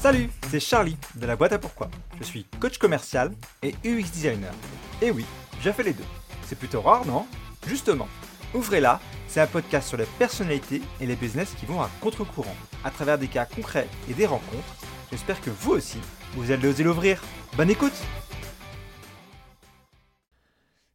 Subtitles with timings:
[0.00, 1.90] Salut, c'est Charlie de la boîte à pourquoi.
[2.18, 3.32] Je suis coach commercial
[3.62, 4.54] et UX designer.
[5.02, 5.26] Et oui,
[5.60, 6.06] j'ai fait les deux.
[6.46, 7.26] C'est plutôt rare, non?
[7.66, 8.08] Justement,
[8.54, 8.98] Ouvrez-la,
[9.28, 13.18] c'est un podcast sur les personnalités et les business qui vont à contre-courant, à travers
[13.18, 14.74] des cas concrets et des rencontres.
[15.12, 15.98] J'espère que vous aussi,
[16.32, 17.22] vous allez oser l'ouvrir.
[17.56, 17.92] Bonne écoute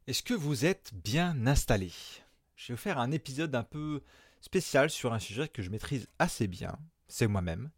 [0.07, 1.91] Est-ce que vous êtes bien installé?
[2.55, 4.01] Je vais vous faire un épisode un peu
[4.41, 7.69] spécial sur un sujet que je maîtrise assez bien, c'est moi-même.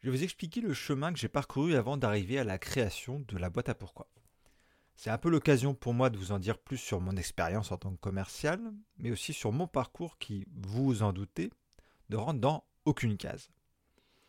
[0.00, 3.36] Je vais vous expliquer le chemin que j'ai parcouru avant d'arriver à la création de
[3.36, 4.08] la boîte à pourquoi.
[4.94, 7.76] C'est un peu l'occasion pour moi de vous en dire plus sur mon expérience en
[7.76, 8.60] tant que commercial,
[8.96, 11.50] mais aussi sur mon parcours qui, vous en doutez,
[12.08, 13.50] ne rentre dans aucune case.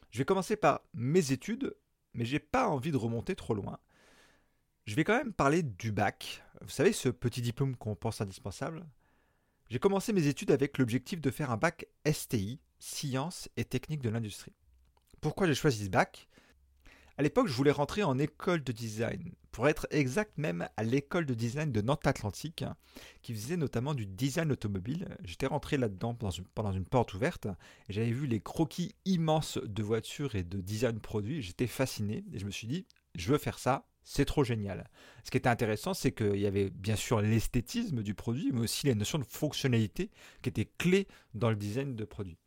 [0.09, 1.73] Je vais commencer par mes études,
[2.13, 3.79] mais j'ai pas envie de remonter trop loin.
[4.85, 6.43] Je vais quand même parler du bac.
[6.59, 8.85] Vous savez, ce petit diplôme qu'on pense indispensable
[9.69, 14.09] J'ai commencé mes études avec l'objectif de faire un bac STI, Sciences et Techniques de
[14.09, 14.53] l'Industrie.
[15.21, 16.27] Pourquoi j'ai choisi ce bac?
[17.15, 21.27] À l'époque, je voulais rentrer en école de design, pour être exact même à l'école
[21.27, 22.65] de design de Nantes Atlantique,
[23.21, 25.15] qui faisait notamment du design automobile.
[25.23, 27.45] J'étais rentré là-dedans pendant une, porte ouverte,
[27.87, 32.39] et j'avais vu les croquis immenses de voitures et de design produits, j'étais fasciné, et
[32.39, 34.89] je me suis dit, je veux faire ça, c'est trop génial.
[35.23, 38.87] Ce qui était intéressant, c'est qu'il y avait bien sûr l'esthétisme du produit, mais aussi
[38.87, 40.09] les notions de fonctionnalité
[40.41, 42.39] qui étaient clés dans le design de produit.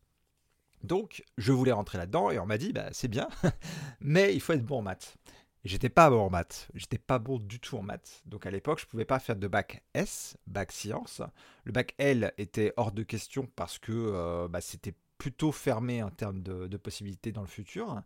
[0.84, 3.28] Donc, je voulais rentrer là-dedans et on m'a dit, bah, c'est bien,
[4.00, 5.16] mais il faut être bon en maths.
[5.64, 8.22] J'étais pas bon en maths, j'étais pas bon du tout en maths.
[8.26, 11.22] Donc à l'époque, je pouvais pas faire de bac S, bac sciences.
[11.64, 16.10] Le bac L était hors de question parce que euh, bah, c'était plutôt fermé en
[16.10, 18.02] termes de, possibilités dans le futur.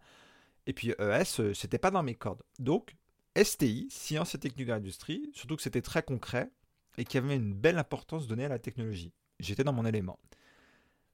[0.69, 2.45] Et puis ES, euh, c'était pas dans mes cordes.
[2.61, 2.95] Donc
[3.37, 6.49] STI, sciences et techniques de l'industrie, surtout que c'était très concret
[6.97, 9.13] et qu'il y avait une belle importance donnée à la technologie.
[9.41, 10.21] J'étais dans mon élément.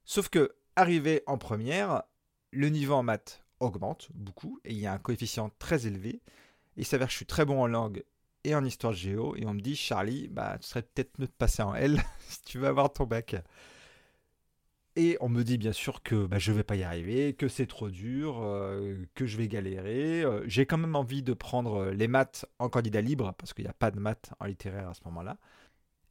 [0.04, 2.02] Sauf que Arrivé en première,
[2.50, 6.20] le niveau en maths augmente beaucoup et il y a un coefficient très élevé.
[6.76, 8.04] Il s'avère que je suis très bon en langue
[8.42, 11.32] et en histoire géo et on me dit Charlie, bah tu serais peut-être mieux de
[11.32, 13.36] passer en L si tu veux avoir ton bac.
[14.96, 17.48] Et on me dit bien sûr que bah, je ne vais pas y arriver, que
[17.48, 20.22] c'est trop dur, euh, que je vais galérer.
[20.22, 23.70] Euh, j'ai quand même envie de prendre les maths en candidat libre, parce qu'il n'y
[23.70, 25.36] a pas de maths en littéraire à ce moment-là.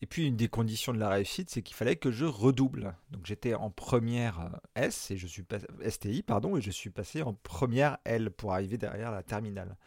[0.03, 2.93] Et puis une des conditions de la réussite, c'est qu'il fallait que je redouble.
[3.11, 5.45] Donc j'étais en première euh, S et je suis
[5.87, 9.77] STI pardon et je suis passé en première L pour arriver derrière la terminale.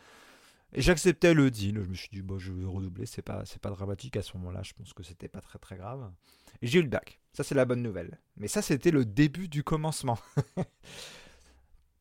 [0.72, 1.82] Et j'acceptais le deal.
[1.84, 4.34] Je me suis dit bon, je vais redoubler, c'est pas c'est pas dramatique à ce
[4.38, 4.62] moment-là.
[4.62, 6.10] Je pense que c'était pas très très grave.
[6.62, 7.20] Et j'ai eu le bac.
[7.34, 8.18] Ça c'est la bonne nouvelle.
[8.38, 10.18] Mais ça c'était le début du commencement.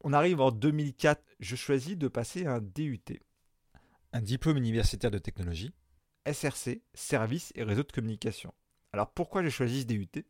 [0.05, 1.21] On arrive en 2004.
[1.41, 3.01] Je choisis de passer un DUT,
[4.13, 5.73] un diplôme universitaire de technologie
[6.31, 8.53] SRC, Service et Réseau de Communication.
[8.95, 10.25] Alors pourquoi j'ai choisi ce DUT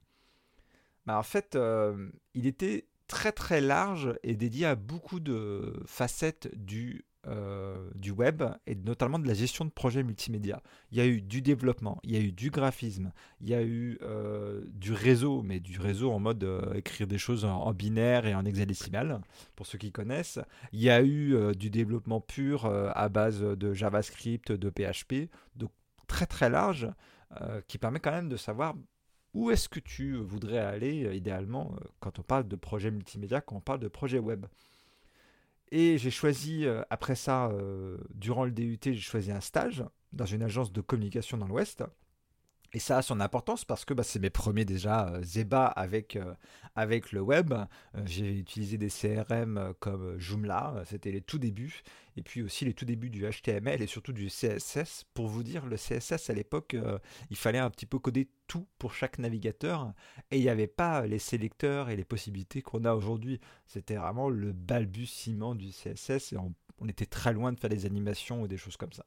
[1.05, 6.49] bah, En fait, euh, il était très très large et dédié à beaucoup de facettes
[6.55, 10.63] du, euh, du web et notamment de la gestion de projets multimédia.
[10.91, 13.61] Il y a eu du développement, il y a eu du graphisme, il y a
[13.61, 18.33] eu euh, du réseau, mais du réseau en mode écrire des choses en, binaire et
[18.33, 19.21] en hexadécimal,
[19.55, 20.39] pour ceux qui connaissent.
[20.73, 25.29] Il y a eu du développement pur à base de JavaScript, de PHP.
[25.55, 25.69] Donc
[26.05, 26.87] très très large
[27.41, 28.75] euh, qui permet quand même de savoir
[29.33, 33.41] où est-ce que tu voudrais aller euh, idéalement euh, quand on parle de projet multimédia,
[33.41, 34.45] quand on parle de projet web.
[35.71, 37.51] Et j'ai choisi, après ça,
[38.13, 39.83] durant le DUT, j'ai choisi un stage
[40.13, 41.83] dans une agence de communication dans l'Ouest.
[42.75, 46.35] Et ça a son importance parce que bah, c'est mes premiers déjà euh, euh,
[46.75, 47.53] avec le web.
[47.53, 47.65] Euh,
[48.05, 51.83] j'ai utilisé des CRM comme Joomla, c'était les tout débuts.
[52.17, 55.05] Et puis aussi les tout débuts du HTML et surtout du CSS.
[55.13, 56.75] Pour vous dire, le CSS à l'époque,
[57.29, 59.93] il fallait un petit peu coder tout pour chaque navigateur.
[60.31, 63.39] Et il n'y avait pas les sélecteurs et les possibilités qu'on a aujourd'hui.
[63.67, 68.41] C'était vraiment le balbutiement du CSS et on était très loin de faire des animations
[68.41, 69.05] ou des choses comme ça.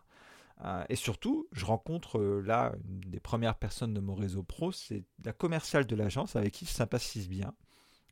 [0.64, 4.72] Euh, et surtout, je rencontre euh, là une des premières personnes de mon réseau pro,
[4.72, 7.54] c'est la commerciale de l'agence avec qui je sympathise bien.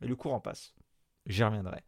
[0.01, 0.73] Et le courant passe.
[1.25, 1.83] J'y reviendrai.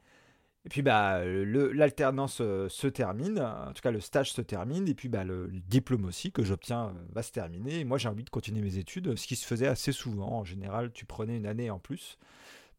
[0.65, 4.93] Et puis bah, l'alternance euh, se termine, en tout cas le stage se termine, et
[4.93, 7.85] puis bah, le, diplôme aussi que j'obtiens va se terminer.
[7.85, 10.39] Moi j'ai envie de continuer mes études, ce qui se faisait assez souvent.
[10.39, 12.17] En général, tu prenais une année en plus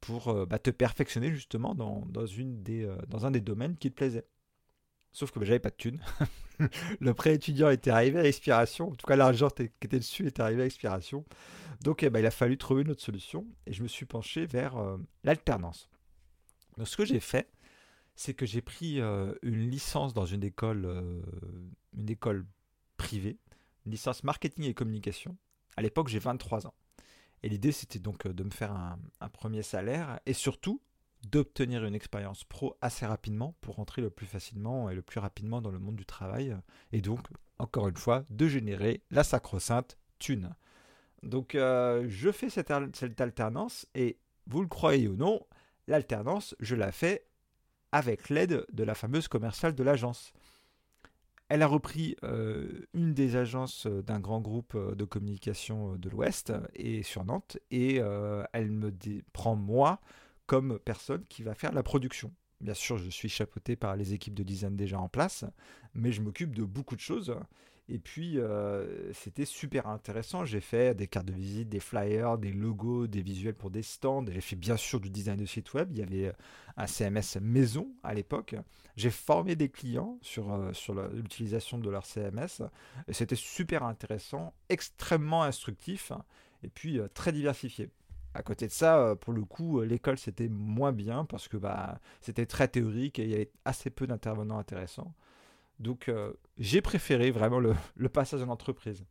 [0.03, 2.87] pour bah, te perfectionner justement dans, des,
[3.23, 4.26] un des domaines qui te plaisait.
[5.12, 6.00] Sauf que bah, j'avais pas de thunes.
[7.01, 8.91] le prêt étudiant était arrivé à expiration.
[8.91, 11.25] En tout cas, l'argent qui était dessus était arrivé à expiration.
[11.83, 13.47] Donc, eh ben, il a fallu trouver une autre solution.
[13.67, 15.89] Et je me suis penché vers euh, l'alternance.
[16.85, 17.51] Ce que j'ai fait,
[18.15, 21.21] c'est que j'ai pris euh, une licence dans une école, euh,
[21.97, 22.47] une école
[22.97, 23.39] privée,
[23.87, 25.37] une licence marketing et communication.
[25.77, 26.75] À l'époque, j'ai 23 ans.
[27.43, 30.83] Et l'idée, c'était donc de me faire un premier salaire et surtout
[31.25, 35.61] d'obtenir une expérience pro assez rapidement pour rentrer le plus facilement et le plus rapidement
[35.61, 36.57] dans le monde du travail.
[36.93, 37.21] Et donc,
[37.59, 40.55] encore une fois, de générer la sacro-sainte thune.
[41.23, 45.47] Donc, euh, je fais cette, alternance et, vous le croyez ou non,
[45.87, 47.27] l'alternance, je la fais
[47.93, 50.33] avec l'aide de la fameuse commerciale de l'agence.
[51.51, 56.09] Elle a repris euh, une des agences euh, d'un grand groupe euh, de communication de
[56.09, 57.97] l'Ouest et sur Nantes et
[58.53, 58.93] elle me
[59.33, 60.01] prend moi
[60.85, 62.32] personne qui va faire la production.
[62.61, 65.44] Bien sûr, je suis chapeauté par les équipes de design déjà en place,
[65.94, 67.35] mais je m'occupe de beaucoup de choses
[67.93, 70.44] et puis, euh, c'était super intéressant.
[70.44, 74.25] J'ai fait des cartes de visite, des flyers, des logos, des visuels pour des stands.
[74.31, 75.88] J'ai fait bien sûr du design de site web.
[75.91, 76.32] Il y avait
[76.76, 78.55] un CMS maison à l'époque.
[78.94, 80.70] J'ai formé des clients sur, euh,
[81.14, 82.62] l'utilisation de leur CMS.
[83.08, 86.12] C'était super intéressant, extrêmement instructif
[86.62, 87.91] et puis euh, très diversifié.
[88.35, 92.47] À côté de ça, pour le coup, l'école c'était moins bien parce que bah, c'était
[92.47, 95.12] très théorique et il y avait assez peu d'intervenants intéressants.
[95.81, 97.75] Donc euh, j'ai préféré vraiment le,
[98.12, 99.05] passage en entreprise.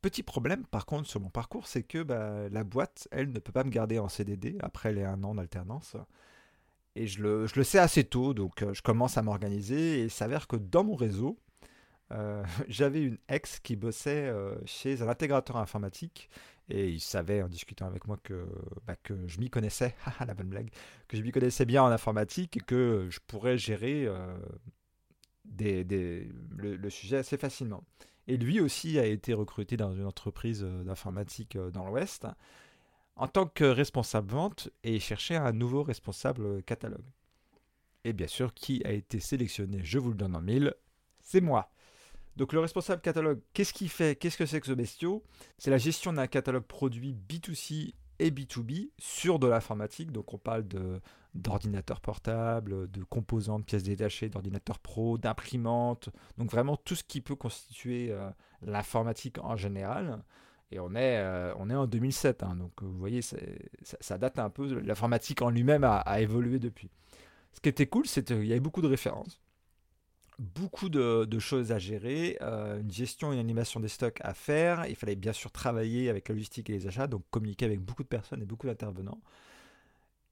[0.00, 3.52] Petit problème par contre sur mon parcours, c'est que bah, la boîte, elle, ne peut
[3.52, 5.96] pas me garder en CDD après les un an d'alternance.
[6.94, 10.46] Et je le, sais assez tôt, donc euh, je commence à m'organiser et il s'avère
[10.46, 11.38] que dans mon réseau,
[12.12, 14.32] euh, j'avais une ex qui bossait
[14.64, 16.30] chez un intégrateur informatique
[16.68, 18.46] et il savait en discutant avec moi que,
[18.86, 19.94] bah, que je m'y connaissais,
[20.26, 20.70] la bonne blague,
[21.06, 24.08] que je m'y connaissais bien en informatique et que je pourrais gérer
[26.56, 27.84] le, sujet assez facilement.
[28.26, 32.26] Et lui aussi a été recruté dans une entreprise euh, d'informatique euh, dans l'Ouest
[33.16, 37.04] en tant que responsable vente et cherchait un nouveau responsable catalogue.
[38.04, 40.74] Et bien sûr, qui a été sélectionné, je vous le donne en mille,
[41.20, 41.72] c'est moi.
[42.38, 44.14] Donc le responsable catalogue, qu'est-ce qu'il fait?
[44.14, 45.24] Qu'est-ce que c'est que ce bestiau?
[45.58, 50.12] C'est la gestion d'un catalogue produit B2C et B2B sur de l'informatique.
[50.12, 50.64] Donc on parle
[51.34, 56.10] d'ordinateurs portables, de composants, de pièces détachées, d'ordinateurs pro, d'imprimantes.
[56.38, 58.30] Donc vraiment tout ce qui peut constituer euh,
[58.62, 60.22] l'informatique en général.
[60.70, 62.54] Et on est, euh, on est en 2007, hein.
[62.54, 64.78] donc vous voyez, ça, date un peu.
[64.78, 66.88] L'informatique en lui-même a, évolué depuis.
[67.52, 69.40] Ce qui était cool, c'est qu'il y avait beaucoup de références
[70.38, 74.86] beaucoup de, choses à gérer, euh, une gestion une animation des stocks à faire.
[74.88, 78.02] Il fallait bien sûr travailler avec la logistique et les achats, donc communiquer avec beaucoup
[78.02, 79.20] de personnes et beaucoup d'intervenants.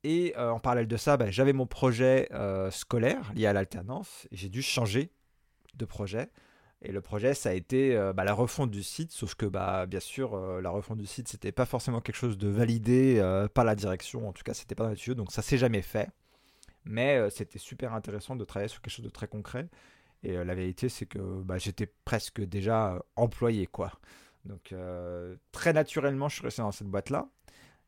[0.04, 4.28] Et euh, en parallèle de ça, bah, j'avais mon projet euh, scolaire lié à l'alternance.
[4.30, 5.10] J'ai dû changer
[5.74, 6.30] de projet.
[6.82, 9.98] Et le projet, ça a été bah, la refonte du site, sauf que bah, bien
[9.98, 13.18] sûr, la refonte du site, c'était pas forcément quelque chose de validé
[13.54, 15.80] par la direction, en tout cas, c'était pas dans les tuyaux, donc ça s'est jamais
[15.80, 16.10] fait.
[16.84, 19.68] Mais c'était super intéressant de travailler sur quelque chose de très concret.
[20.22, 23.92] Et euh, la vérité, c'est que bah, j'étais presque déjà euh, employé, quoi.
[24.44, 27.28] Donc, euh, très naturellement, je suis resté dans cette boîte-là.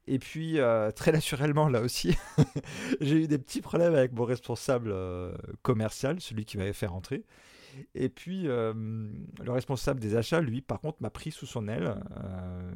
[0.07, 0.59] Et puis,
[0.97, 2.17] très naturellement, là aussi,
[3.03, 4.95] j'ai eu des petits problèmes avec mon responsable
[5.61, 7.27] commercial, celui qui m'avait fait rentrer.
[7.95, 9.13] Et puis, le
[9.49, 11.95] responsable des achats, lui, par contre, m'a pris sous son aile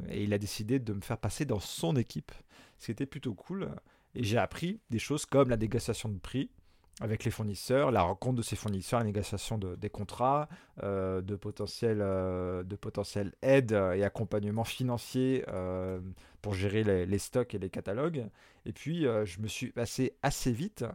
[0.09, 2.31] et il a décidé de me faire passer dans son équipe,
[2.77, 3.67] ce qui était plutôt cool.
[4.13, 6.51] Et j'ai appris des choses comme la négociation de prix,
[7.01, 10.47] avec les fournisseurs, la rencontre de ces fournisseurs, la négociation de, des contrats,
[10.83, 15.99] euh, de potentiels euh, potentiel aides et accompagnement financier euh,
[16.41, 18.27] pour gérer les, stocks et les catalogues.
[18.65, 20.85] Et puis, je me suis passé assez vite.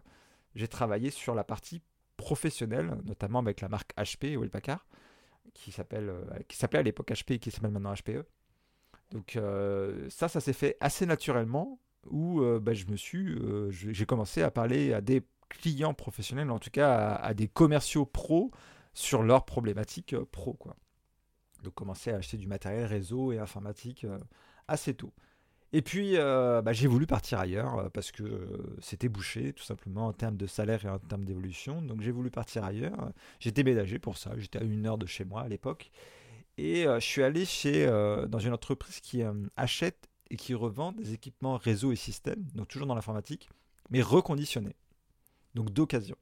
[0.54, 1.82] J'ai travaillé sur la partie
[2.16, 4.86] professionnelle, notamment avec la marque HP ou Packard,
[5.54, 8.24] qui s'appelait à l'époque HP et qui s'appelle maintenant HPE.
[9.12, 9.38] Donc
[10.10, 15.00] ça, ça s'est fait assez naturellement où bah, je me j'ai commencé à parler à
[15.00, 18.50] des clients professionnels, en tout cas à, des commerciaux pros
[18.94, 20.54] sur leurs problématiques euh, pro.
[20.54, 20.76] Quoi.
[21.62, 24.18] Donc commencer à acheter du matériel réseau et informatique euh,
[24.68, 25.12] assez tôt.
[25.72, 30.14] Et puis euh, bah, j'ai voulu partir ailleurs parce que c'était bouché tout simplement en
[30.14, 31.82] termes de salaire et en termes d'évolution.
[31.82, 33.12] Donc j'ai voulu partir ailleurs.
[33.38, 34.32] J'ai déménagé pour ça.
[34.38, 35.90] J'étais à une heure de chez moi à l'époque.
[36.56, 39.22] Et je suis allé chez, dans une entreprise qui
[39.56, 43.48] achète et qui revend des équipements réseau et système, donc toujours dans l'informatique,
[43.90, 44.74] mais reconditionnés
[45.58, 46.16] donc d'occasion.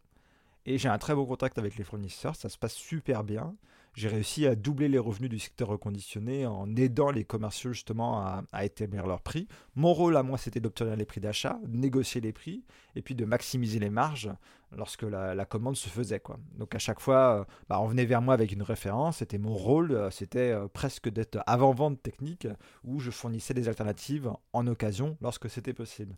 [0.65, 3.55] Et j'ai un très bon contact avec les fournisseurs, ça se passe super bien.
[3.95, 8.19] J'ai réussi à doubler les revenus du secteur reconditionné en aidant les commerciaux justement
[8.53, 9.49] à, établir leurs prix.
[9.75, 12.63] Mon rôle à moi, c'était d'obtenir les prix d'achat, négocier les prix
[12.95, 14.31] et puis de maximiser les marges
[14.77, 16.21] lorsque la, commande se faisait.
[16.59, 19.19] Donc à chaque fois, euh, bah, on venait vers moi avec une référence.
[19.19, 22.49] C'était mon rôle, euh, c'était euh, presque d'être avant-vente technique
[22.85, 26.17] où je fournissais des alternatives en occasion lorsque c'était possible.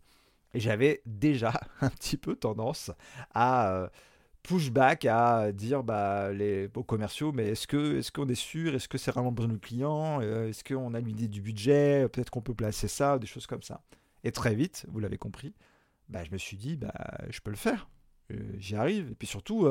[0.54, 2.90] Et j'avais déjà un petit peu tendance
[3.34, 3.88] à euh,
[4.42, 8.74] pushback, à dire bah, les, aux commerciaux, mais est-ce qu'on est, qu'on est sûr?
[8.74, 10.20] Est-ce que c'est vraiment besoin de client?
[10.22, 12.08] Euh, Est-ce qu'on a une idée du budget?
[12.08, 13.82] Peut-être qu'on peut placer ça, des choses comme ça.
[14.24, 15.54] Et très vite, vous l'avez compris,
[16.08, 16.92] bah, je me suis dit, bah,
[17.30, 17.88] je peux le faire.
[18.32, 19.10] Euh, j'y arrive.
[19.12, 19.66] Et puis surtout,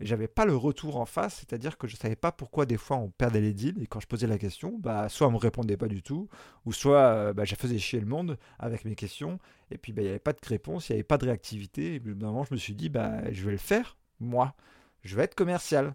[0.00, 3.10] j'avais pas le retour en face, c'est-à-dire que je savais pas pourquoi des fois on
[3.10, 5.86] perdait les deals et quand je posais la question, bah soit on me répondait pas
[5.86, 6.28] du tout,
[6.64, 9.38] ou soit euh, bah, je faisais chier le monde avec mes questions
[9.70, 11.94] et puis bah, il n'y avait pas de réponse, il n'y avait pas de réactivité.
[11.94, 14.54] Et puis moment, je me suis dit bah je vais le faire moi,
[15.02, 15.94] je vais être commercial.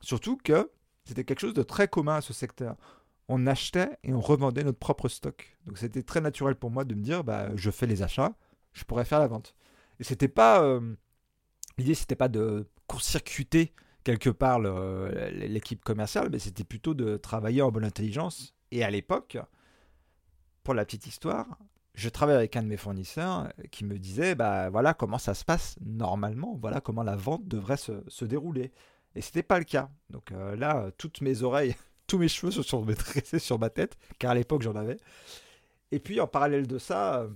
[0.00, 0.70] Surtout que
[1.04, 2.76] c'était quelque chose de très commun à ce secteur.
[3.28, 5.56] On achetait et on revendait notre propre stock.
[5.66, 8.34] Donc c'était très naturel pour moi de me dire bah je fais les achats,
[8.72, 9.54] je pourrais faire la vente.
[10.00, 10.94] Et c'était pas euh,
[11.78, 13.72] l'idée c'était pas de court-circuiter
[14.04, 18.54] quelque part l'équipe commerciale, mais c'était plutôt de travailler en bonne intelligence.
[18.70, 19.38] Et à l'époque,
[20.62, 21.46] pour la petite histoire,
[21.94, 25.44] je travaillais avec un de mes fournisseurs qui me disait bah voilà comment ça se
[25.44, 28.72] passe normalement, voilà comment la vente devrait se, dérouler.
[29.14, 29.90] Et c'était pas le cas.
[30.10, 31.74] Donc euh, là, toutes mes oreilles,
[32.06, 34.96] tous mes cheveux se sont dressés sur ma tête, car à l'époque j'en avais.
[35.90, 37.28] Et puis en parallèle de ça, euh,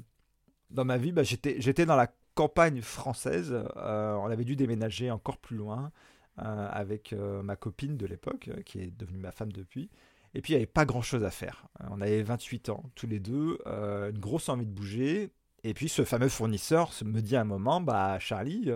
[0.71, 3.53] dans ma vie, bah, j'étais dans la campagne française.
[3.77, 5.93] Euh, on avait dû déménager encore plus loin
[6.39, 9.91] euh, avec euh, ma copine de l'époque, qui est devenue ma femme depuis.
[10.35, 11.67] Et puis il n'y avait pas grand chose à faire.
[11.91, 15.31] On avait 28 ans tous les deux, une grosse envie de bouger.
[15.63, 18.71] Et puis ce fameux fournisseur me dit à un moment, bah Charlie,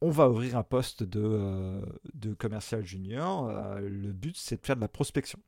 [0.00, 1.80] on va ouvrir un poste de,
[2.14, 3.48] de commercial junior.
[3.78, 5.38] le but c'est de faire de la prospection.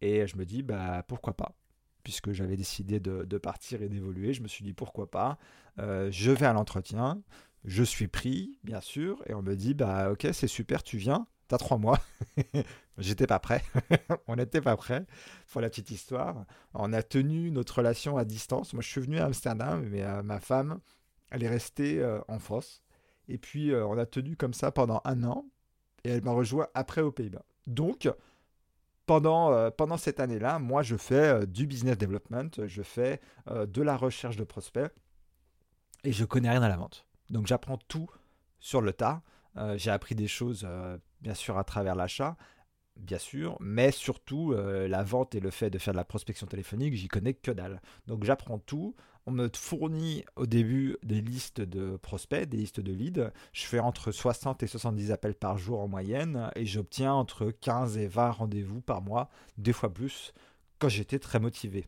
[0.00, 1.52] Et je me dis, bah pourquoi pas?
[2.08, 4.32] Puisque j'avais décidé de, partir et d'évoluer.
[4.32, 5.36] Je me suis dit pourquoi pas.
[5.78, 7.20] Euh, je vais à l'entretien,
[7.66, 11.26] je suis pris, bien sûr, et on me dit bah ok, c'est super, tu viens.
[11.48, 12.00] T'as trois mois.
[12.98, 13.62] J'étais pas prêt.
[14.26, 15.04] on n'était pas prêt.
[15.52, 18.72] Pour la petite histoire, on a tenu notre relation à distance.
[18.72, 20.80] Moi, je suis venu à Amsterdam, mais euh, ma femme,
[21.30, 22.82] elle est restée euh, en France.
[23.28, 25.44] Et puis, on a tenu comme ça pendant un an.
[26.04, 27.44] Et elle m'a rejoint après aux Pays-Bas.
[27.66, 28.08] Donc,
[29.08, 33.64] pendant, euh, pendant cette année-là, moi, je fais euh, du business development, je fais euh,
[33.64, 34.92] de la recherche de prospects
[36.04, 37.06] et je connais rien à la vente.
[37.30, 38.08] Donc, j'apprends tout
[38.60, 39.22] sur le tas.
[39.74, 40.68] J'ai appris des choses,
[41.20, 42.36] bien sûr, à travers l'achat,
[42.98, 46.94] bien sûr, mais surtout la vente et le fait de faire de la prospection téléphonique,
[46.94, 47.80] j'y connais que dalle.
[48.06, 48.94] Donc, j'apprends tout
[49.28, 53.30] on me fournit au début des listes de prospects, des listes de leads.
[53.52, 57.98] Je fais entre 60 et 70 appels par jour en moyenne et j'obtiens entre 15
[57.98, 59.28] et 20 rendez-vous par mois,
[59.58, 60.32] des fois plus,
[60.78, 61.84] quand j'étais très motivé.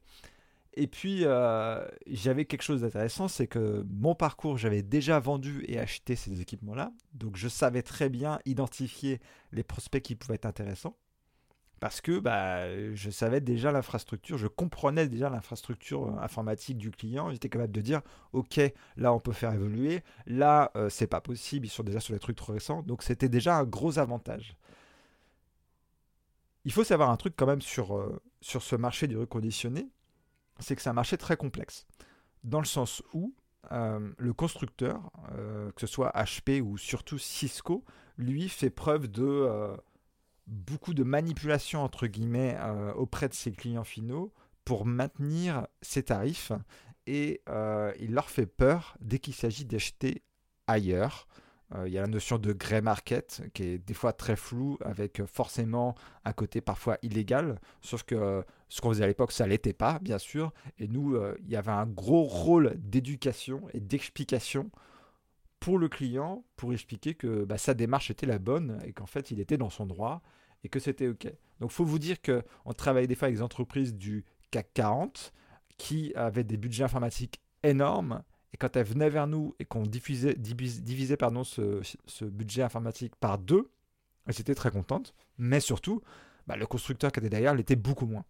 [0.74, 5.78] Et puis, euh, j'avais quelque chose d'intéressant, c'est que mon parcours, j'avais déjà vendu et
[5.78, 6.92] acheté ces équipements-là.
[7.14, 9.20] Donc, je savais très bien identifier
[9.52, 10.96] les prospects qui pouvaient être intéressants.
[11.80, 17.30] Parce que bah, je savais déjà l'infrastructure, je comprenais déjà l'infrastructure euh, informatique du client,
[17.30, 18.02] j'étais capable de dire
[18.34, 18.60] ok
[18.98, 22.20] là on peut faire évoluer, là euh, c'est pas possible, ils sont déjà sur des
[22.20, 24.56] trucs trop récents, donc c'était déjà un gros avantage.
[26.66, 29.88] Il faut savoir un truc quand même sur, euh, sur ce marché du reconditionné,
[30.60, 31.86] c'est que c'est un marché très complexe,
[32.44, 33.34] dans le sens où
[33.70, 37.84] le constructeur, que ce soit HP ou surtout Cisco,
[38.16, 39.76] lui fait preuve de
[40.50, 44.32] beaucoup de manipulation entre guillemets euh, auprès de ses clients finaux
[44.64, 46.52] pour maintenir ses tarifs
[47.06, 50.22] et euh, il leur fait peur dès qu'il s'agit d'acheter
[50.66, 51.26] ailleurs.
[51.74, 54.78] Euh, il y a la notion de grey market qui est des fois très floue
[54.84, 59.72] avec forcément un côté parfois illégal, sauf que ce qu'on faisait à l'époque ça l'était
[59.72, 64.70] pas bien sûr et nous il y avait un gros rôle d'éducation et d'explication
[65.60, 69.30] pour le client pour expliquer que bah, sa démarche était la bonne et qu'en fait
[69.30, 70.22] il était dans son droit
[70.64, 71.32] et que c'était OK.
[71.60, 75.32] Donc faut vous dire qu'on travaille des fois avec des entreprises du CAC 40
[75.76, 80.36] qui avaient des budgets informatiques énormes et quand elles venaient vers nous et qu'on divisait,
[80.36, 83.70] ce, budget informatique par deux,
[84.26, 85.14] elles étaient très contentes.
[85.38, 86.02] Mais surtout,
[86.46, 88.24] bah, le constructeur qui était derrière l'était beaucoup moins.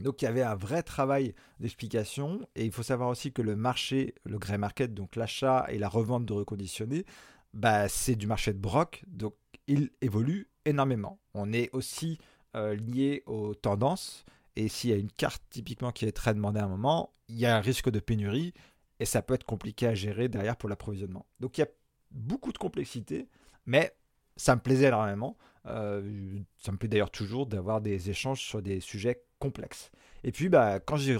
[0.00, 3.56] Donc il y avait un vrai travail d'explication et il faut savoir aussi que le
[3.56, 7.04] marché, le grey market, donc l'achat et la revente de reconditionnés,
[7.52, 9.34] bah, c'est du marché de broc, donc
[9.66, 11.18] il évolue énormément.
[11.34, 12.18] On est aussi
[12.54, 16.60] euh, lié aux tendances et s'il y a une carte typiquement qui est très demandée
[16.60, 18.54] à un moment, il y a un risque de pénurie
[19.00, 21.26] et ça peut être compliqué à gérer derrière pour l'approvisionnement.
[21.40, 21.68] Donc il y a
[22.10, 23.28] beaucoup de complexité,
[23.66, 23.94] mais
[24.36, 25.36] ça me plaisait énormément.
[25.66, 29.90] Euh, ça me plaît d'ailleurs toujours d'avoir des échanges sur des sujets complexes.
[30.24, 31.12] Et puis, bah, quand, je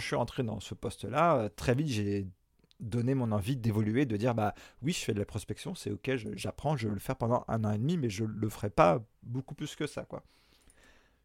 [0.00, 2.26] suis rentré dans ce poste-là, euh, très vite, j'ai
[2.80, 6.10] donné mon envie d'évoluer, de dire, bah oui, je fais de la prospection, c'est ok,
[6.34, 8.70] j'apprends, je, vais le faire pendant un an et demi, mais je ne le ferai
[8.70, 10.04] pas beaucoup plus que ça.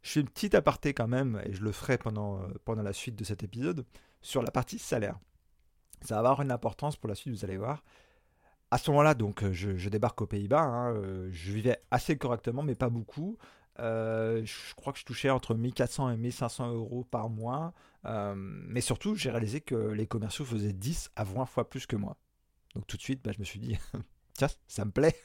[0.04, 2.94] Je fais une petite aparté quand même, et je le ferai pendant, euh, pendant la
[2.94, 3.86] suite de cet épisode,
[4.22, 5.18] sur la partie salaire.
[6.02, 7.84] Ça va avoir une importance pour la suite, vous allez voir.
[8.72, 10.62] À ce moment-là, donc, je, débarque aux Pays-Bas.
[10.62, 13.38] Hein, euh, je vivais assez correctement, mais pas beaucoup.
[13.78, 17.74] je crois que je touchais entre 1400 et 1500 euros par mois.
[18.36, 22.18] mais surtout, j'ai réalisé que les commerciaux faisaient 10 à 20 fois plus que moi.
[22.76, 23.78] Donc tout de suite, bah, je me suis dit,
[24.34, 25.16] tiens, ça me plaît,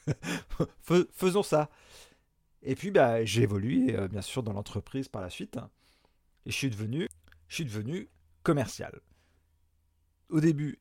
[1.11, 1.69] faisons ça.
[2.61, 5.57] Et puis, bah, j'ai évolué, bien sûr, dans l'entreprise par la suite.
[6.45, 6.69] Et je suis
[7.65, 8.09] devenu
[8.43, 9.01] commercial.
[10.29, 10.79] Au début,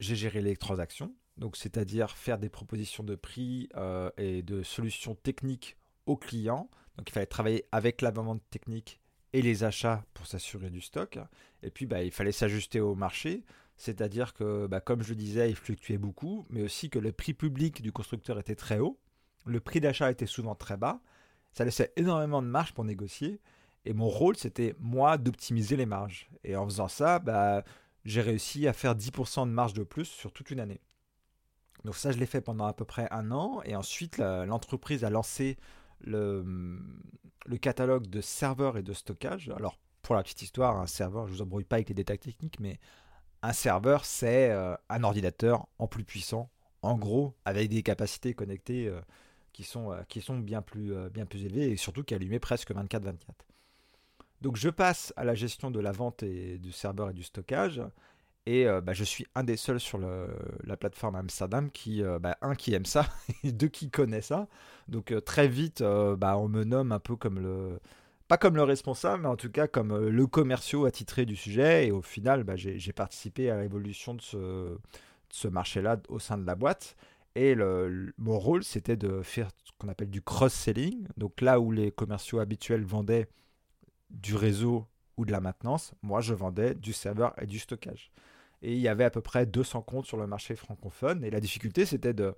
[0.00, 5.14] j'ai géré les transactions, donc c'est-à-dire faire des propositions de prix euh, et de solutions
[5.14, 5.76] techniques
[6.06, 6.68] aux clients.
[6.96, 9.00] Donc il fallait travailler avec la vente technique
[9.32, 11.18] et les achats pour s'assurer du stock.
[11.62, 13.44] Et puis bah, il fallait s'ajuster au marché,
[13.76, 17.34] c'est-à-dire que bah, comme je le disais, il fluctuait beaucoup, mais aussi que le prix
[17.34, 18.98] public du constructeur était très haut,
[19.46, 21.00] le prix d'achat était souvent très bas,
[21.52, 23.40] ça laissait énormément de marge pour négocier.
[23.84, 26.28] Et mon rôle, c'était moi d'optimiser les marges.
[26.44, 27.64] Et en faisant ça, bah,
[28.08, 30.80] j'ai réussi à faire 10% de marge de plus sur toute une année.
[31.84, 33.60] Donc ça, je l'ai fait pendant à peu près un an.
[33.64, 35.58] Et ensuite, l'entreprise a lancé
[36.00, 36.80] le,
[37.60, 39.50] catalogue de serveurs et de stockage.
[39.50, 42.18] Alors, pour la petite histoire, un serveur, je ne vous embrouille pas avec les détails
[42.18, 42.78] techniques, mais
[43.42, 46.50] un serveur, c'est euh, un ordinateur en plus puissant,
[46.82, 49.00] en gros, avec des capacités connectées euh,
[49.52, 52.72] qui, sont, euh, qui sont bien plus, bien plus élevées et surtout qui allumaient presque
[52.72, 53.14] 24-24.
[54.40, 57.82] Donc je passe à la gestion de la vente et du serveur et du stockage.
[58.48, 62.38] Et euh, bah, je suis un des seuls sur la plateforme Amsterdam qui, euh, bah,
[62.40, 63.06] un, qui aime ça,
[63.44, 64.48] et deux, qui connaît ça.
[64.88, 67.78] Donc euh, très vite, bah, on me nomme un peu comme le...
[68.26, 71.86] Pas comme le responsable, mais en tout cas comme le commerciaux attitré du sujet.
[71.88, 74.78] Et au final, j'ai participé à l'évolution de ce,
[75.30, 76.96] ce marché-là au sein de la boîte.
[77.36, 77.54] Et
[78.18, 81.06] mon rôle, c'était de faire ce qu'on appelle du cross-selling.
[81.16, 83.28] Donc là où les commerciaux habituels vendaient
[84.10, 84.86] du réseau
[85.16, 88.10] ou de la maintenance, moi je vendais du serveur et du stockage.
[88.62, 91.22] Et il y avait à peu près 200 comptes sur le marché francophone.
[91.24, 92.34] Et la difficulté, c'était de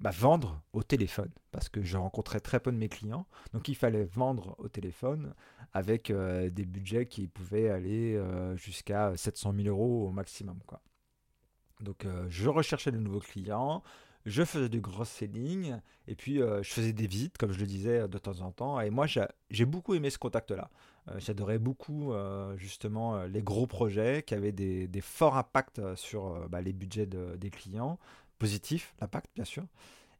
[0.00, 3.26] bah, vendre au téléphone, parce que je rencontrais très peu de mes clients.
[3.52, 5.34] Donc il fallait vendre au téléphone
[5.72, 10.58] avec euh, des budgets qui pouvaient aller euh, jusqu'à 700 000 euros au maximum.
[10.66, 10.82] Quoi.
[11.80, 13.82] Donc euh, je recherchais de nouveaux clients,
[14.26, 15.76] je faisais du gros selling
[16.08, 18.80] et puis euh, je faisais des visites, comme je le disais de temps en temps.
[18.80, 20.68] Et moi, j'ai beaucoup aimé ce contact-là.
[21.08, 26.60] Euh, j'adorais beaucoup euh, justement les gros projets qui avaient des, forts impacts sur bah,
[26.60, 27.98] les budgets des clients,
[28.38, 29.64] positifs, l'impact bien sûr.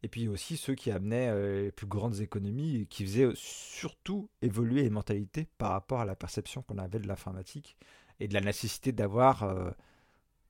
[0.04, 4.82] Et puis aussi ceux qui amenaient les plus grandes économies et qui faisaient surtout évoluer
[4.82, 7.76] les mentalités par rapport à la perception qu'on avait de l'informatique
[8.20, 9.44] et de la nécessité d'avoir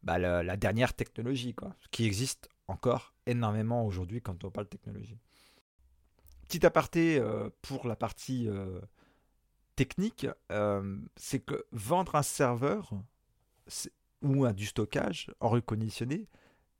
[0.02, 5.18] bah, la, la, dernière technologie, quoi, qui existe encore énormément aujourd'hui quand on parle technologie.
[6.48, 8.80] Petit aparté euh, pour la partie euh,
[9.74, 12.90] technique, euh, c'est que vendre un serveur
[14.22, 16.28] ou un, du stockage en reconditionné,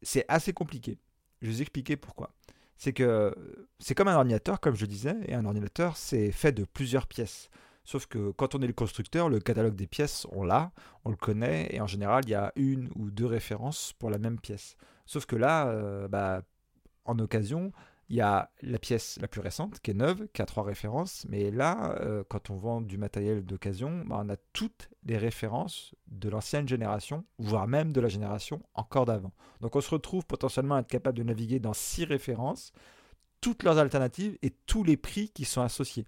[0.03, 0.99] c'est assez compliqué.
[1.41, 2.33] Je vais vous expliquer pourquoi.
[2.79, 3.35] C'est que
[3.79, 7.49] c'est comme un ordinateur, comme je disais, et un ordinateur, c'est fait de plusieurs pièces.
[7.85, 10.73] Sauf que quand on est le constructeur, le catalogue des pièces, on l'a,
[11.05, 14.19] on le connaît, et en général, il y a une ou deux références pour la
[14.19, 14.77] même pièce.
[15.07, 16.43] Sauf que là, euh, bah,
[17.05, 17.73] en occasion,
[18.09, 21.27] il y a la pièce la plus récente, qui est neuve, qui a trois références.
[21.29, 25.95] Mais là, euh, quand on vend du matériel d'occasion, bah, on a toutes les références
[26.09, 29.33] de l'ancienne génération, voire même de la génération encore d'avant.
[29.61, 32.73] Donc on se retrouve potentiellement à être capable de naviguer dans six références,
[33.41, 36.07] toutes leurs alternatives et tous les prix qui sont associés.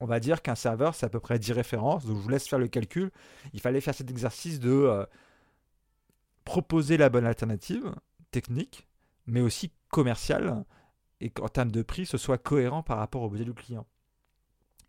[0.00, 2.02] On va dire qu'un serveur, c'est à peu près 10 références.
[2.04, 3.12] Je vous laisse faire le calcul.
[3.52, 4.70] Il fallait faire cet exercice de...
[4.70, 5.06] Euh,
[6.44, 7.94] proposer la bonne alternative
[8.30, 8.88] technique,
[9.26, 10.64] mais aussi commerciale,
[11.20, 13.86] et qu'en termes de prix, ce soit cohérent par rapport au budget du client.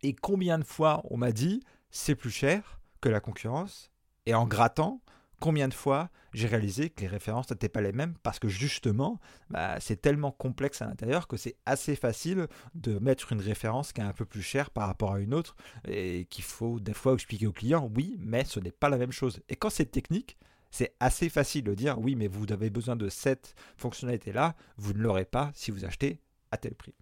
[0.02, 3.90] Et combien de fois on m'a dit c'est plus cher que la concurrence,
[4.26, 5.00] et en grattant,
[5.40, 9.20] combien de fois j'ai réalisé que les références n'étaient pas les mêmes parce que justement,
[9.50, 14.00] bah, c'est tellement complexe à l'intérieur que c'est assez facile de mettre une référence qui
[14.00, 15.54] est un peu plus chère par rapport à une autre
[15.86, 19.12] et qu'il faut des fois expliquer au client, oui, mais ce n'est pas la même
[19.12, 19.40] chose.
[19.48, 20.36] Et quand c'est technique,
[20.74, 24.98] c'est assez facile de dire oui, mais vous avez besoin de cette fonctionnalité-là, vous ne
[24.98, 26.96] l'aurez pas si vous achetez à tel prix.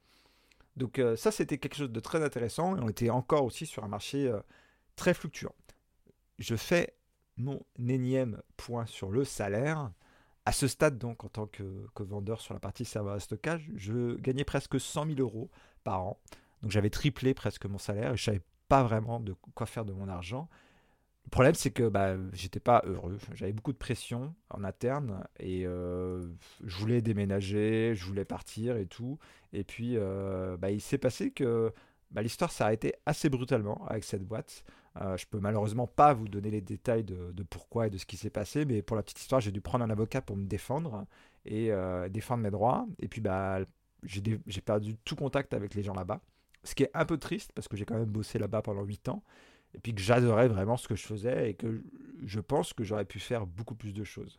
[0.77, 3.83] Donc euh, ça, c'était quelque chose de très intéressant et on était encore aussi sur
[3.83, 4.41] un marché euh,
[4.95, 5.55] très fluctuant.
[6.39, 6.99] Je fais
[7.39, 9.91] mon énième point sur le salaire.
[10.45, 14.17] À ce stade, donc, en tant que, vendeur sur la partie serveur de stockage, je
[14.17, 15.51] gagnais presque 100 000 euros
[15.83, 16.21] par an.
[16.61, 19.95] Donc j'avais triplé presque mon salaire et je savais pas vraiment de quoi faire de
[19.95, 20.51] mon argent.
[21.25, 23.19] Le problème, c'est que bah, j'étais pas heureux.
[23.35, 26.27] J'avais beaucoup de pression en interne et euh,
[26.65, 29.19] je voulais déménager, je voulais partir et tout.
[29.53, 31.73] Et puis, euh, bah, il s'est passé que
[32.11, 34.65] bah, l'histoire s'est arrêtée assez brutalement avec cette boîte.
[35.01, 38.19] Euh, je peux malheureusement pas vous donner les détails de, pourquoi et de ce qui
[38.19, 41.07] s'est passé, mais pour la petite histoire, j'ai dû prendre un avocat pour me défendre
[41.47, 41.71] et
[42.11, 42.87] défendre mes droits.
[42.99, 43.61] Et puis, bah,
[44.05, 46.21] j'ai perdu tout contact avec les gens là-bas
[46.65, 49.09] Ce qui est un peu triste parce que j'ai quand même bossé là-bas pendant 8
[49.09, 49.23] ans
[49.75, 51.83] et puis que j'adorais vraiment ce que je faisais et que
[52.25, 54.39] je pense que j'aurais pu faire beaucoup plus de choses.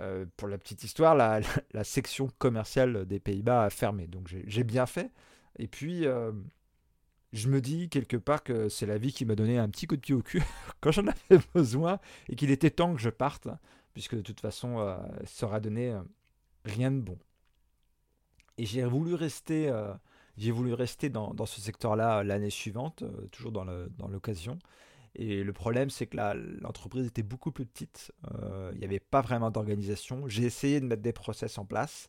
[0.00, 1.40] Euh, pour la petite histoire, la,
[1.84, 5.10] section commerciale des Pays-Bas a fermé, donc j'ai bien fait.
[5.58, 6.32] Et puis, euh,
[7.32, 9.96] je me dis quelque part que c'est la vie qui m'a donné un petit coup
[9.96, 10.42] de pied au cul
[10.80, 13.48] quand j'en avais besoin et qu'il était temps que je parte,
[13.92, 15.96] puisque de toute façon, euh, ça aura donné
[16.64, 17.18] rien de bon.
[18.56, 19.68] Et j'ai voulu rester
[20.36, 23.64] j'ai voulu rester dans, dans ce secteur-là l'année suivante, euh, toujours dans
[24.08, 24.58] l'occasion.
[25.16, 26.16] Et le problème, c'est que
[26.60, 28.10] l'entreprise était beaucoup plus petite.
[28.32, 30.24] Euh, il n'y avait pas vraiment d'organisation.
[30.26, 32.08] J'ai essayé de mettre des process en place.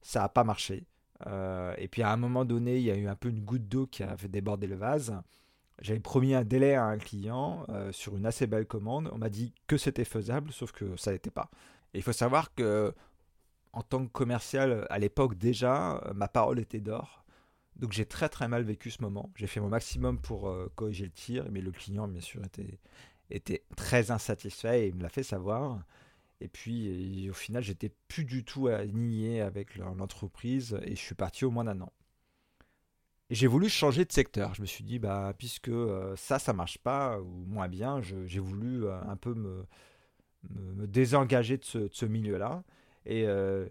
[0.00, 0.86] Ça n'a pas marché.
[1.26, 3.68] Euh, et puis à un moment donné, il y a eu un peu une goutte
[3.68, 5.14] d'eau qui a fait déborder le vase.
[5.82, 9.10] J'avais promis un délai à un client sur une assez belle commande.
[9.12, 11.50] On m'a dit que c'était faisable, sauf que ça n'était pas.
[11.94, 12.92] Et il faut savoir que
[13.72, 17.24] en tant que commercial, à l'époque déjà, ma parole était d'or.
[17.78, 19.30] Donc j'ai très très mal vécu ce moment.
[19.36, 22.78] J'ai fait mon maximum pour euh, corriger le tir, mais le client, bien sûr, était,
[23.30, 25.80] était très insatisfait et il me l'a fait savoir.
[26.40, 31.44] Et puis au final, j'étais plus du tout aligné avec l'entreprise et je suis parti
[31.44, 31.92] au moins d'un an.
[33.30, 34.54] J'ai voulu changer de secteur.
[34.54, 38.40] Je me suis dit, bah, puisque euh, ça, ça marche pas, ou moins bien, j'ai
[38.40, 39.66] voulu euh, un peu me,
[40.86, 42.62] désengager de ce milieu-là.
[43.08, 43.66] Et euh,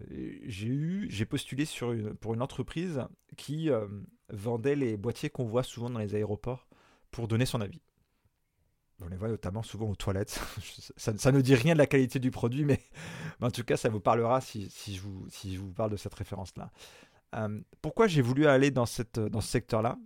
[0.46, 1.64] j'ai eu, j'ai postulé
[2.20, 3.04] pour une entreprise
[3.36, 3.86] qui euh,
[4.30, 6.66] vendait les boîtiers qu'on voit souvent dans les aéroports
[7.12, 7.80] pour donner son avis.
[9.00, 10.40] On les voit notamment souvent aux toilettes.
[10.96, 12.80] ça, ne dit rien de la qualité du produit, mais,
[13.40, 15.00] en tout cas, ça vous parlera si, je,
[15.58, 16.72] vous, parle de cette référence-là.
[17.36, 19.04] Euh, pourquoi j'ai voulu aller dans ce
[19.40, 19.98] secteur-là?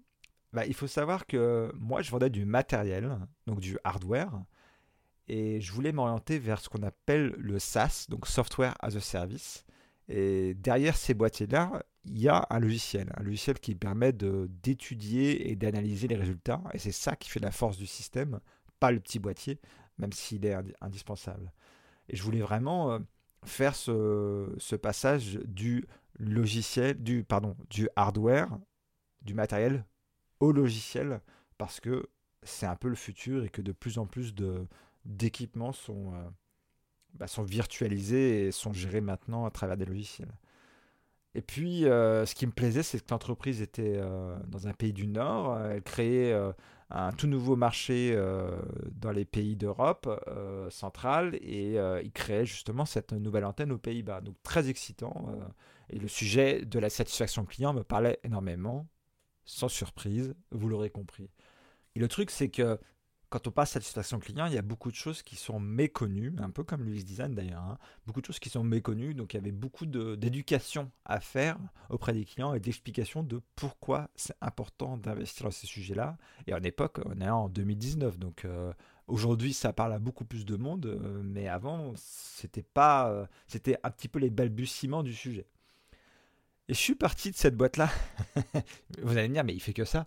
[0.53, 4.45] Bah, Il faut savoir que moi, je vendais du matériel, donc du hardware,
[5.35, 9.64] et je voulais m'orienter vers ce qu'on appelle le SaaS, donc Software as a Service.
[10.07, 15.57] Et derrière ces boîtiers-là, il y a un logiciel, un logiciel qui permet d'étudier et
[15.57, 16.62] d'analyser les résultats.
[16.75, 18.40] Et c'est ça qui fait la force du système,
[18.79, 19.59] pas le petit boîtier,
[19.97, 21.51] même s'il est indispensable.
[22.11, 22.99] Et je voulais vraiment euh,
[23.47, 25.87] faire ce, ce, passage du
[26.18, 28.51] logiciel, du, pardon, du hardware,
[29.23, 29.87] du matériel
[30.40, 31.23] au logiciel,
[31.57, 32.11] parce que
[32.42, 34.66] c'est un peu le futur et que de plus en plus de,
[35.05, 36.29] d'équipements sont, euh,
[37.15, 40.33] bah, sont virtualisés et sont gérés maintenant à travers des logiciels.
[41.35, 44.93] Et puis, euh, ce qui me plaisait, c'est que l'entreprise était euh, dans un pays
[44.93, 45.59] du Nord.
[45.61, 46.38] Elle créait
[46.91, 48.15] un tout nouveau marché
[48.93, 50.07] dans les pays d'Europe
[50.69, 54.21] centrale et il créait justement cette nouvelle antenne aux Pays-Bas.
[54.21, 55.27] Donc, très excitant.
[55.88, 58.87] et le sujet de la satisfaction client me parlait énormément.
[59.47, 61.31] Sans surprise, vous l'aurez compris.
[61.95, 62.79] Et le truc, c'est que
[63.33, 66.51] quand on passe satisfaction client, il y a beaucoup de choses qui sont méconnues, un
[66.51, 67.79] peu comme l'UX design d'ailleurs, hein.
[68.07, 71.57] beaucoup de choses qui sont méconnues, donc il y avait beaucoup d'éducation à faire
[71.88, 76.18] auprès des clients et d'explication de pourquoi c'est important d'investir dans ces sujets-là.
[76.47, 78.71] Et en époque, on est en 2019, donc euh,
[79.07, 83.79] aujourd'hui ça parle à beaucoup plus de monde, euh, mais avant c'était pas, euh, c'était
[83.83, 85.47] un petit peu les balbutiements du sujet.
[86.68, 87.88] Et je suis parti de cette boîte-là.
[89.03, 90.07] Vous allez me dire, mais il fait que ça.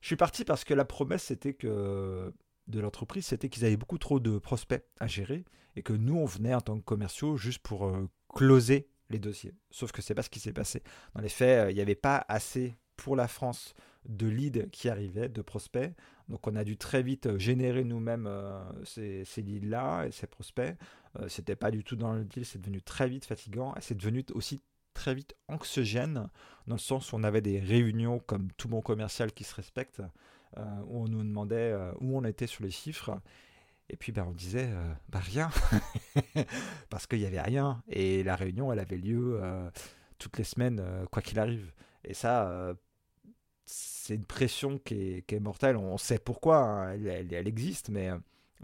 [0.00, 2.32] Je suis parti parce que la promesse c'était que
[2.68, 5.44] de l'entreprise, c'était qu'ils avaient beaucoup trop de prospects à gérer
[5.76, 9.54] et que nous, on venait en tant que commerciaux juste pour euh, closer les dossiers.
[9.70, 10.82] Sauf que c'est pas ce qui s'est passé.
[11.14, 13.74] Dans les faits, euh, il n'y avait pas assez pour la France
[14.06, 15.92] de leads qui arrivaient, de prospects.
[16.28, 18.28] Donc on a dû très vite euh, générer nous-mêmes
[18.84, 20.76] ces, leads-là et ces prospects.
[21.28, 23.74] C'était pas du tout dans le deal, c'est devenu très vite fatigant.
[23.80, 26.28] C'est devenu aussi très vite anxiogène,
[26.66, 30.00] dans le sens où on avait des réunions comme tout bon commercial qui se respecte,
[30.00, 30.06] euh,
[30.86, 33.20] où on nous demandait euh, où on était sur les chiffres.
[33.88, 35.50] Et puis ben, on disait euh, bah, rien,
[36.90, 37.82] parce qu'il n'y avait rien.
[37.88, 39.40] Et la réunion, elle avait lieu
[40.18, 41.72] toutes les semaines, quoi qu'il arrive.
[42.04, 42.74] Et ça,
[43.64, 45.76] c'est une pression qui est, mortelle.
[45.76, 46.92] On sait pourquoi, hein.
[46.92, 48.10] elle, existe, mais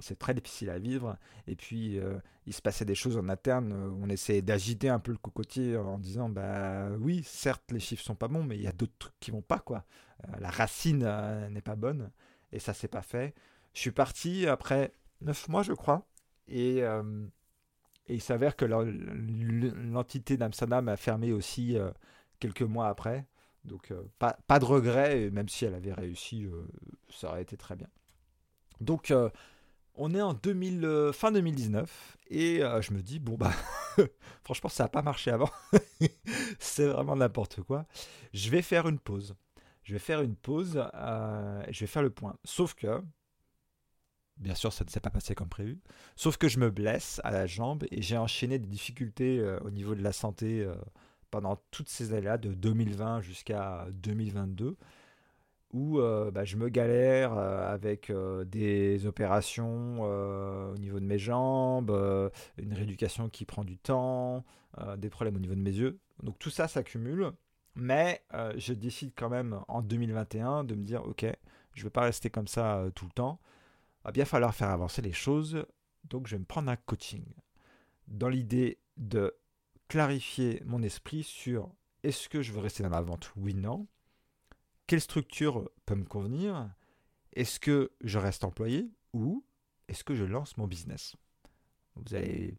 [0.00, 1.16] c'est très difficile à vivre.
[1.46, 2.00] Et puis,
[2.46, 3.72] il se passait des choses en interne.
[4.02, 8.14] On essayait d'agiter un peu le cocotier en disant Bah oui, certes, les chiffres sont
[8.14, 9.84] pas bons, mais il y a d'autres trucs qui vont pas, quoi.
[10.26, 12.10] Euh, la racine euh, n'est pas bonne
[12.52, 13.34] et ça s'est pas fait.
[13.74, 16.06] Je suis parti après 9 mois, je crois,
[16.48, 17.26] et, euh,
[18.06, 21.76] et il s'avère que l'entité d'Amsterdam a fermé aussi
[22.40, 23.26] quelques mois après.
[23.64, 26.48] Donc pas, pas, de regret, même si elle avait réussi,
[27.10, 27.88] ça aurait été très bien.
[28.80, 29.12] Donc
[29.98, 33.52] on est en 2000, fin 2019 et je me dis, bon bah
[34.44, 35.50] franchement ça n'a pas marché avant,
[36.58, 37.86] c'est vraiment n'importe quoi.
[38.32, 39.34] Je vais faire une pause
[39.88, 42.36] je vais faire une pause, euh, je vais faire le point.
[42.44, 43.02] Sauf que,
[44.36, 45.80] bien sûr, ça ne s'est pas passé comme prévu.
[46.14, 49.70] Sauf que je me blesse à la jambe et j'ai enchaîné des difficultés euh, au
[49.70, 50.74] niveau de la santé euh,
[51.30, 54.76] pendant toutes ces années-là, de 2020 jusqu'à 2022.
[55.72, 61.18] Où euh, bah, je me galère euh, avec euh, des opérations au niveau de mes
[61.18, 61.90] jambes,
[62.58, 64.44] une rééducation qui prend du temps,
[64.96, 65.98] des problèmes au niveau de mes yeux.
[66.22, 67.32] Donc tout ça s'accumule,
[67.74, 68.22] mais
[68.56, 71.26] je décide quand même en 2021 de me dire ok,
[71.74, 73.40] je ne vais pas rester comme ça tout le temps.
[74.00, 75.64] Il va bien falloir faire avancer les choses,
[76.04, 77.24] donc je vais me prendre un coaching
[78.06, 79.34] dans l'idée de
[79.88, 81.70] clarifier mon esprit sur
[82.02, 83.32] est-ce que je veux rester dans la vente?
[83.36, 83.86] Oui, non
[84.88, 86.68] quelle structure peut me convenir?
[87.34, 89.44] Est-ce que je reste employé ou
[89.86, 91.14] est-ce que je lance mon business?
[91.94, 92.56] Vous n'allez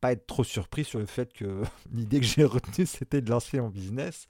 [0.00, 3.60] pas être trop surpris sur le fait que l'idée que j'ai retenue, c'était de lancer
[3.60, 4.26] mon business.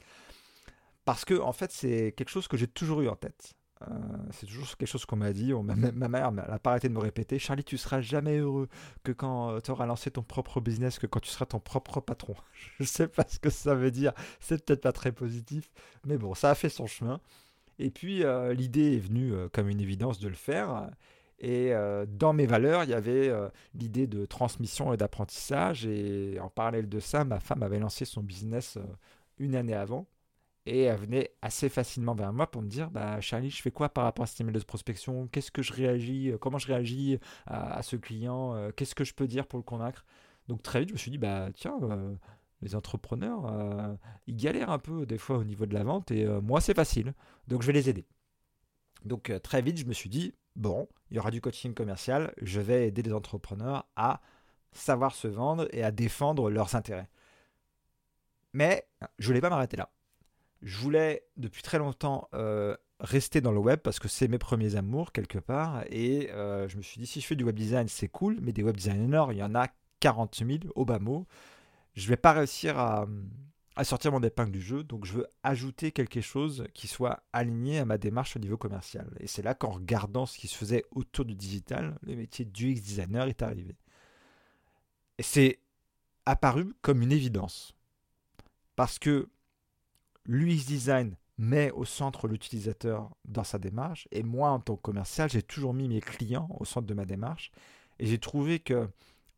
[1.04, 3.54] Parce que, en fait, c'est quelque chose que j'ai toujours eu en tête.
[3.82, 5.52] Euh, c'est toujours quelque chose qu'on m'a dit.
[5.52, 8.68] ma, mère n'a pas arrêté de me répéter Charlie, tu seras jamais heureux
[9.02, 12.00] que quand euh, tu auras lancé ton propre business, que quand tu seras ton propre
[12.00, 12.34] patron.
[12.78, 14.12] Je ne sais pas ce que ça veut dire.
[14.40, 15.70] C'est peut-être pas très positif.
[16.06, 17.20] Mais bon, ça a fait son chemin.
[17.78, 20.90] Et puis, euh, l'idée est venue comme une évidence de le faire.
[21.38, 21.72] Et
[22.06, 23.32] dans mes valeurs, il y avait
[23.74, 25.86] l'idée de transmission et d'apprentissage.
[25.86, 28.78] Et en parallèle de ça, ma femme avait lancé son business
[29.38, 30.06] une année avant.
[30.64, 33.88] Et elle venait assez facilement vers moi pour me dire bah, Charlie, je fais quoi
[33.88, 35.26] par rapport à cette email de prospection?
[35.28, 38.54] Qu'est-ce que je réagis euh, Comment je réagis à, ce client?
[38.54, 40.04] Euh, Qu'est-ce que je peux dire pour le convaincre?
[40.48, 42.14] Donc très vite, je me suis dit bah, tiens, euh,
[42.62, 43.52] les entrepreneurs,
[44.26, 47.12] ils galèrent un peu des fois au niveau de la vente et moi, c'est facile.
[47.48, 48.06] Donc je vais les aider.
[49.04, 52.60] Donc très vite, je me suis dit bon, il y aura du coaching commercial je
[52.60, 54.20] vais aider les entrepreneurs à
[54.72, 57.08] savoir se vendre et à défendre leurs intérêts.
[58.52, 58.86] Mais
[59.18, 59.90] je ne voulais pas m'arrêter là.
[60.62, 64.76] Je voulais depuis très longtemps euh, rester dans le web parce que c'est mes premiers
[64.76, 65.84] amours quelque part.
[65.90, 68.52] Et euh, je me suis dit, si je fais du web design, c'est cool, mais
[68.52, 69.68] des web designers, il y en a
[70.00, 71.26] 40 000 au bas mot.
[71.94, 73.06] Je vais pas réussir à,
[73.84, 77.84] sortir mon épingle du jeu, donc je veux ajouter quelque chose qui soit aligné à
[77.84, 79.10] ma démarche au niveau commercial.
[79.20, 82.72] Et c'est là qu'en regardant ce qui se faisait autour du digital, le métier du
[82.72, 83.76] UX designer est arrivé.
[85.18, 85.58] Et c'est
[86.26, 87.74] apparu comme une évidence.
[88.76, 89.28] Parce que
[90.24, 94.06] l'UX design met au centre l'utilisateur dans sa démarche.
[94.12, 97.04] Et moi, en tant que commercial, j'ai toujours mis mes clients au centre de ma
[97.04, 97.50] démarche.
[97.98, 98.88] Et j'ai trouvé que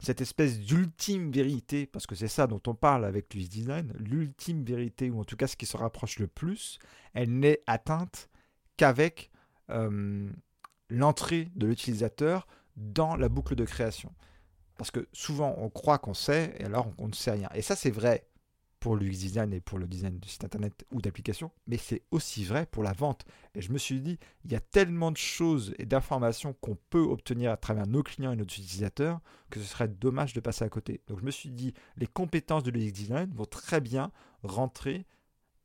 [0.04, 4.64] cette espèce d'ultime vérité, parce que c'est ça dont on parle avec l'UX design, l'ultime
[4.64, 6.78] vérité, ou en tout cas ce qui se rapproche le plus,
[7.12, 8.28] elle n'est atteinte
[8.76, 9.30] qu'avec
[9.70, 10.28] euh,
[10.90, 14.12] l'entrée de l'utilisateur dans la boucle de création.
[14.76, 17.48] Parce que souvent on croit qu'on sait et alors on ne sait rien.
[17.54, 18.26] Et ça c'est vrai
[18.84, 22.44] pour l'UX design et pour le design de site internet ou d'application, mais c'est aussi
[22.44, 23.24] vrai pour la vente.
[23.54, 27.00] Et je me suis dit, il y a tellement de choses et d'informations qu'on peut
[27.00, 30.68] obtenir à travers nos clients et nos utilisateurs que ce serait dommage de passer à
[30.68, 31.00] côté.
[31.06, 35.06] Donc je me suis dit, les compétences de l'UX design vont très bien rentrer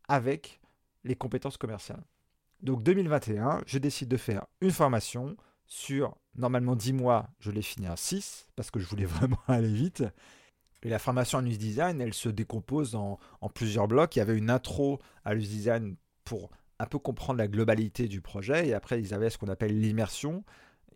[0.07, 0.61] avec
[1.03, 2.05] les compétences commerciales.
[2.61, 7.89] Donc 2021, je décide de faire une formation sur normalement 10 mois, je l'ai fini
[7.89, 10.05] en 6 parce que je voulais vraiment aller vite.
[10.83, 13.19] La formation en UX design, elle se décompose en,
[13.53, 14.15] plusieurs blocs.
[14.15, 18.21] Il y avait une intro à l'UX design pour un peu comprendre la globalité du
[18.21, 18.67] projet.
[18.67, 20.43] Et après, ils avaient ce qu'on appelle l'immersion.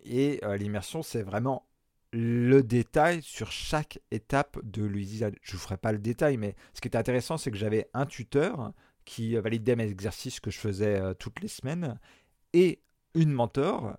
[0.04, 1.66] Et euh, l'immersion, c'est vraiment
[2.12, 5.34] le détail sur chaque étape de l'UX design.
[5.42, 7.90] Je ne vous ferai pas le détail, mais ce qui était intéressant, c'est que j'avais
[7.92, 8.72] un tuteur
[9.04, 11.98] qui validait mes exercices que je faisais euh, toutes les semaines
[12.54, 12.80] et
[13.14, 13.96] une mentor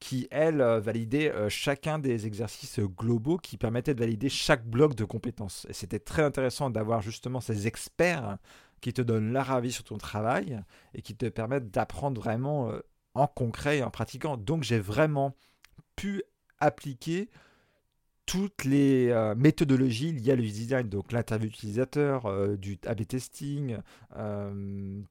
[0.00, 4.94] qui, elle, euh, validait euh, chacun des exercices globaux qui permettaient de valider chaque bloc
[4.94, 5.66] de compétences.
[5.68, 8.38] Et c'était très intéressant d'avoir justement ces experts
[8.80, 10.60] qui te donnent leur avis sur ton travail
[10.94, 12.80] et qui te permettent d'apprendre vraiment euh,
[13.14, 14.36] en concret et en pratiquant.
[14.36, 15.34] Donc j'ai vraiment
[15.96, 16.22] pu
[16.58, 17.30] appliquer
[18.26, 23.76] toutes les méthodologies liées à design, donc l'interview utilisateur, du A-B testing,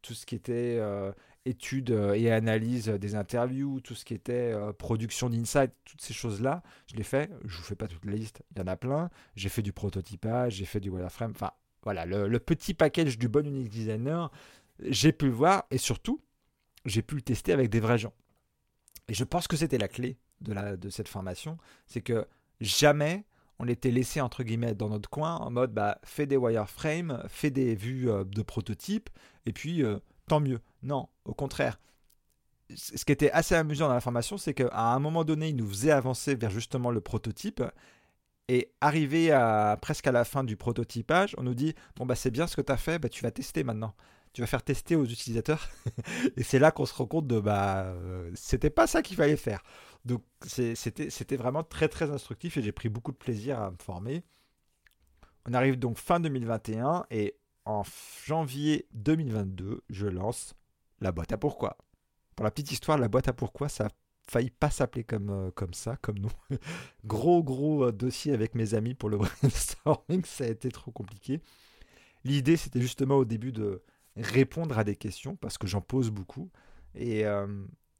[0.02, 0.82] tout ce qui était
[1.46, 6.14] études euh, et analyse des interviews, tout ce qui était euh, production d'insight, toutes ces
[6.14, 7.30] choses-là, je l'ai fait.
[7.46, 9.10] Je vous fais pas toute la liste, il y en a plein.
[9.36, 11.32] J'ai fait du prototypage, j'ai fait du wireframe.
[11.32, 11.52] Enfin,
[11.84, 14.32] voilà, le, petit package du bon unique designer,
[14.80, 16.20] j'ai pu le voir et surtout,
[16.84, 18.14] j'ai pu le tester avec des vrais gens.
[19.08, 22.28] Et je pense que c'était la clé de, cette formation, c'est que
[22.60, 23.24] jamais
[23.60, 27.52] on était laissé entre guillemets dans notre coin en mode bah, fais des wireframes, fais
[27.52, 29.10] des vues euh, de prototypes
[29.46, 29.84] et puis
[30.28, 30.60] tant mieux.
[30.86, 31.80] Non, au contraire.
[32.76, 35.68] Ce qui était assez amusant dans la formation, c'est qu'à un moment donné, il nous
[35.68, 37.64] faisait avancer vers justement le prototype.
[38.48, 42.30] Et arrivé à presque à la fin du prototypage, on nous dit Bon, bah, c'est
[42.30, 43.96] bien ce que tu as fait, bah, tu vas tester maintenant.
[44.34, 45.68] Tu vas faire tester aux utilisateurs.
[46.38, 49.38] et c'est là qu'on se rend compte de Bah, euh, c'était pas ça qu'il fallait
[49.38, 49.64] faire.
[50.06, 54.24] Donc, c'était vraiment très très instructif et j'ai pris beaucoup de plaisir à me former.
[55.48, 57.84] On arrive donc fin 2021 et en
[58.24, 60.54] janvier 2022, je lance
[61.06, 61.78] la boîte à pourquoi.
[62.36, 63.90] Pour la petite histoire, la boîte à pourquoi, ça a
[64.28, 66.32] failli pas s'appeler comme, euh, comme ça, comme nous.
[67.06, 71.42] gros, gros euh, dossier avec mes amis pour le brainstorming, ça a été trop compliqué.
[72.24, 73.84] L'idée, c'était justement au début de
[74.18, 76.50] répondre à des questions, parce que j'en pose beaucoup.
[76.96, 77.48] Et euh,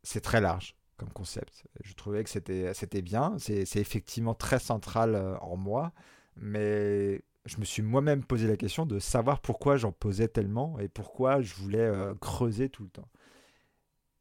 [0.02, 1.68] c'est très large comme concept.
[1.84, 3.36] Je trouvais que c'était, c'était bien.
[3.38, 5.92] C'est, effectivement très central en moi.
[6.38, 10.88] Mais je me suis moi-même posé la question de savoir pourquoi j'en posais tellement et
[10.88, 13.10] pourquoi je voulais creuser tout le temps.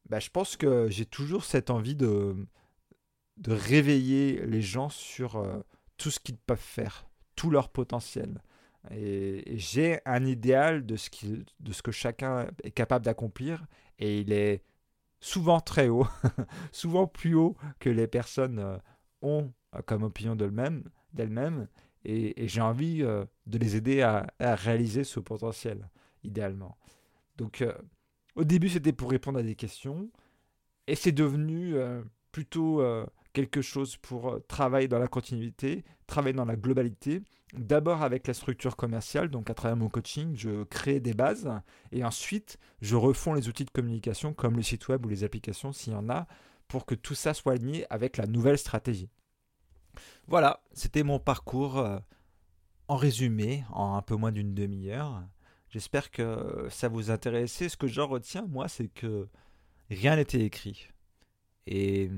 [0.08, 2.36] Bah, je pense que j'ai toujours cette envie de,
[3.36, 5.60] de réveiller les gens sur euh,
[5.96, 7.06] tout ce qu'ils peuvent faire,
[7.36, 8.42] tout leur potentiel.
[8.90, 11.08] Et, j'ai un idéal de ce,
[11.60, 13.64] de ce que chacun est capable d'accomplir,
[13.98, 14.62] et il est
[15.20, 16.06] souvent très haut,
[16.72, 18.76] souvent plus haut que les personnes euh,
[19.22, 21.68] ont euh, comme opinion d'elles-mêmes,
[22.04, 25.88] et, j'ai envie de les aider à, réaliser ce potentiel,
[26.22, 26.76] idéalement.
[27.36, 27.64] Donc,
[28.36, 30.10] au début, c'était pour répondre à des questions.
[30.86, 36.34] Et c'est devenu euh, plutôt euh, quelque chose pour euh, travailler dans la continuité, travailler
[36.34, 37.22] dans la globalité.
[37.54, 41.48] D'abord avec la structure commerciale, donc à travers mon coaching, je crée des bases
[41.92, 45.72] et ensuite je refonds les outils de communication comme le site web ou les applications
[45.72, 46.26] s'il y en a
[46.66, 49.08] pour que tout ça soit aligné avec la nouvelle stratégie.
[50.26, 51.86] Voilà, c'était mon parcours
[52.88, 55.22] en résumé en un peu moins d'une demi-heure.
[55.70, 57.68] J'espère que ça vous intéressait.
[57.68, 59.28] Ce que j'en retiens, moi, c'est que
[59.90, 60.88] rien n'était écrit.
[61.66, 62.10] Et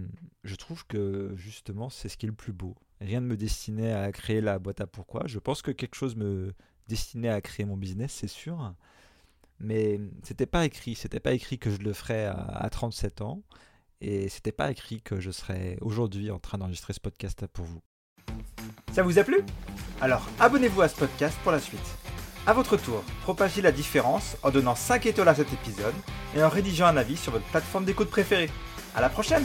[0.45, 2.75] je trouve que justement, c'est ce qui est le plus beau.
[3.01, 5.23] Rien ne me destinait à créer la boîte à pourquoi.
[5.27, 6.53] Je pense que quelque chose me
[6.89, 8.75] destinait à créer mon business, c'est sûr.
[9.61, 10.95] Mais c'était pas écrit.
[10.95, 13.43] C'était pas écrit que je le ferais à, 37 ans.
[14.01, 17.81] Et c'était pas écrit que je serais aujourd'hui en train d'enregistrer ce podcast pour vous.
[18.93, 19.41] Ça vous a plu?
[20.01, 21.81] Alors abonnez-vous à ce podcast pour la suite.
[22.47, 25.95] A votre tour, propagez la différence en donnant 5 étoiles à cet épisode
[26.37, 28.51] et en rédigeant un avis sur votre plateforme d'écoute préférée.
[28.95, 29.45] A la prochaine